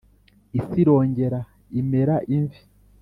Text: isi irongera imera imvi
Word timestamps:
isi 0.59 0.77
irongera 0.83 1.39
imera 1.79 2.15
imvi 2.35 2.61